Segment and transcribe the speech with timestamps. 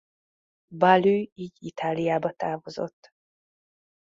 [0.77, 3.11] Balue így Itáliába távozott.